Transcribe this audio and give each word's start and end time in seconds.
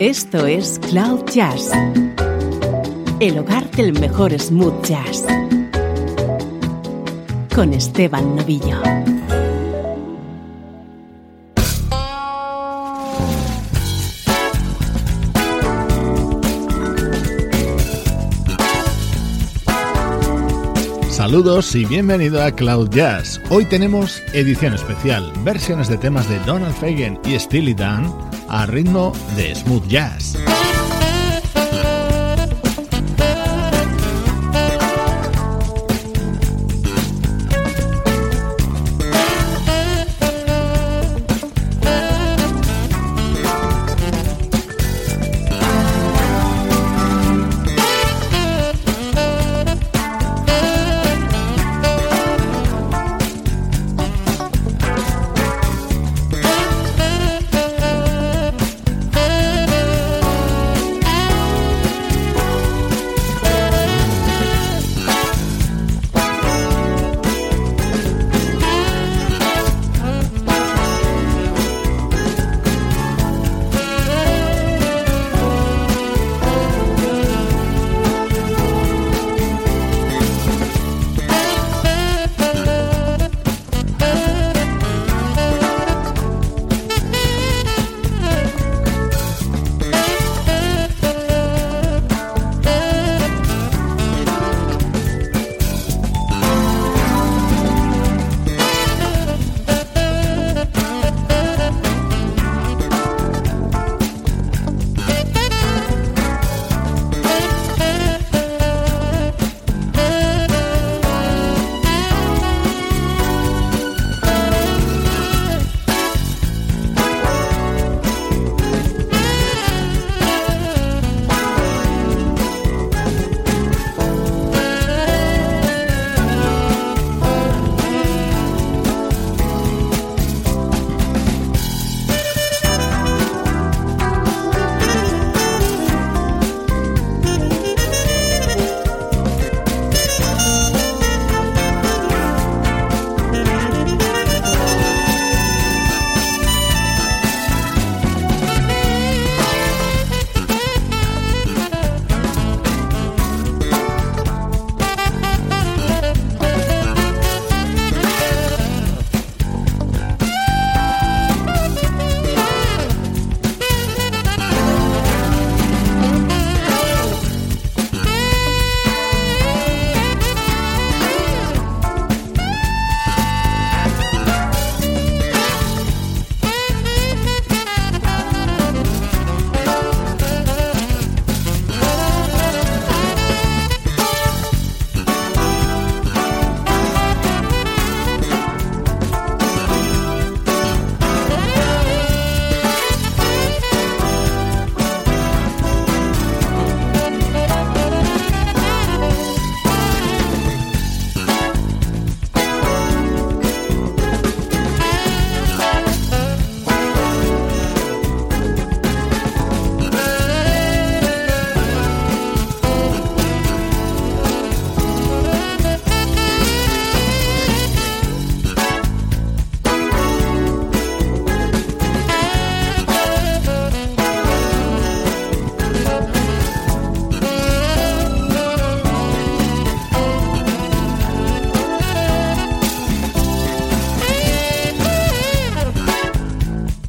Esto 0.00 0.44
es 0.44 0.80
Cloud 0.90 1.24
Jazz, 1.32 1.70
el 3.20 3.38
hogar 3.38 3.70
del 3.70 3.92
mejor 4.00 4.36
smooth 4.36 4.84
jazz, 4.84 5.24
con 7.54 7.72
Esteban 7.72 8.34
Novillo. 8.34 8.82
Saludos 21.08 21.72
y 21.76 21.84
bienvenido 21.84 22.42
a 22.42 22.50
Cloud 22.50 22.90
Jazz. 22.90 23.40
Hoy 23.48 23.64
tenemos 23.64 24.20
edición 24.32 24.74
especial, 24.74 25.32
versiones 25.44 25.86
de 25.86 25.98
temas 25.98 26.28
de 26.28 26.40
Donald 26.40 26.74
Fagen 26.74 27.20
y 27.24 27.38
Steely 27.38 27.74
Dan 27.74 28.12
a 28.48 28.66
ritmo 28.66 29.12
de 29.36 29.54
smooth 29.54 29.86
jazz. 29.86 30.63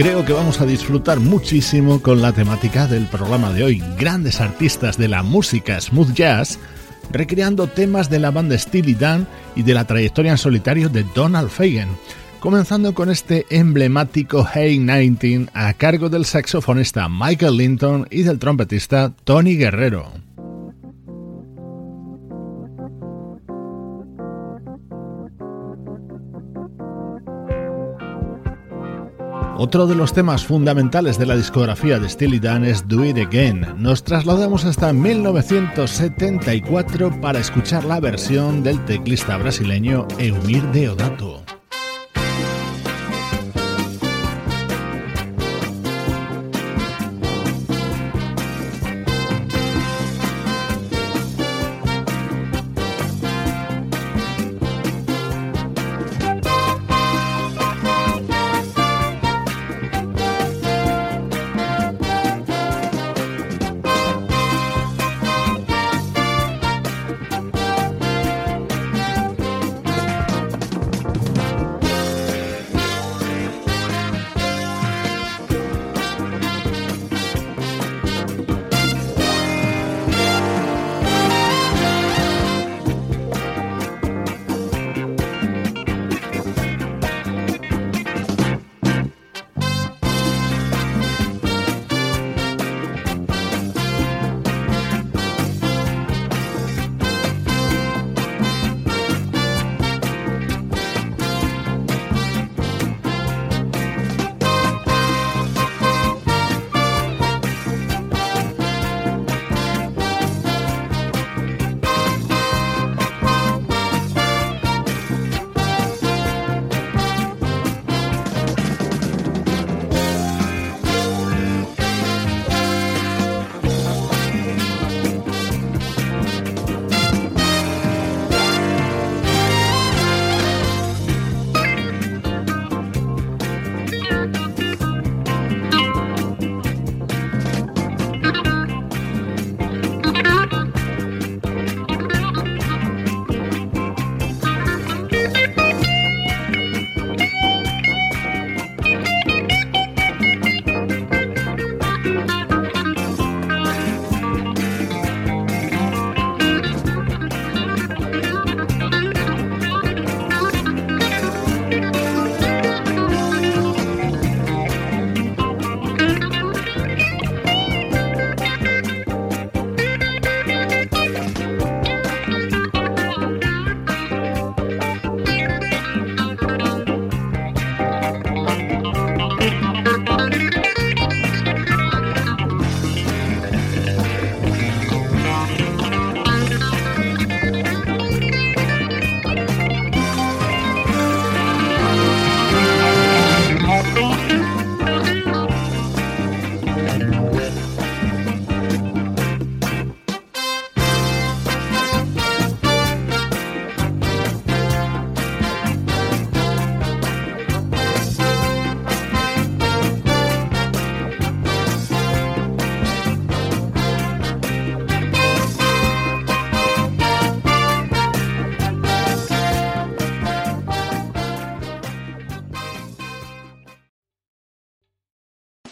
Creo 0.00 0.24
que 0.24 0.32
vamos 0.32 0.62
a 0.62 0.64
disfrutar 0.64 1.20
muchísimo 1.20 2.00
con 2.00 2.22
la 2.22 2.32
temática 2.32 2.86
del 2.86 3.04
programa 3.04 3.52
de 3.52 3.64
hoy. 3.64 3.82
Grandes 3.98 4.40
artistas 4.40 4.96
de 4.96 5.08
la 5.08 5.22
música 5.22 5.78
smooth 5.78 6.14
jazz 6.14 6.58
recreando 7.12 7.66
temas 7.66 8.08
de 8.08 8.18
la 8.18 8.30
banda 8.30 8.56
Steely 8.56 8.94
Dan 8.94 9.28
y 9.54 9.62
de 9.62 9.74
la 9.74 9.84
trayectoria 9.84 10.32
en 10.32 10.38
solitario 10.38 10.88
de 10.88 11.04
Donald 11.14 11.50
Fagen. 11.50 11.90
Comenzando 12.40 12.94
con 12.94 13.10
este 13.10 13.44
emblemático 13.50 14.48
Hey 14.50 14.78
19 14.78 15.50
a 15.52 15.74
cargo 15.74 16.08
del 16.08 16.24
saxofonista 16.24 17.06
Michael 17.10 17.58
Linton 17.58 18.08
y 18.10 18.22
del 18.22 18.38
trompetista 18.38 19.12
Tony 19.24 19.56
Guerrero. 19.56 20.10
Otro 29.62 29.86
de 29.86 29.94
los 29.94 30.14
temas 30.14 30.46
fundamentales 30.46 31.18
de 31.18 31.26
la 31.26 31.36
discografía 31.36 31.98
de 31.98 32.08
Steely 32.08 32.38
Dan 32.38 32.64
es 32.64 32.88
Do 32.88 33.04
It 33.04 33.18
Again. 33.18 33.66
Nos 33.76 34.02
trasladamos 34.02 34.64
hasta 34.64 34.94
1974 34.94 37.20
para 37.20 37.40
escuchar 37.40 37.84
la 37.84 38.00
versión 38.00 38.62
del 38.62 38.82
teclista 38.86 39.36
brasileño 39.36 40.08
Eumir 40.18 40.62
Deodato. 40.68 41.44